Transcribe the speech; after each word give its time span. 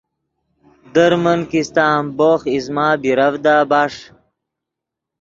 در 0.95 1.11
من 1.23 1.39
کیستہ 1.51 1.83
امبوخ 1.97 2.41
ایزمہ 2.53 2.87
بیرڤدا 3.01 3.57
بݰ 3.69 3.93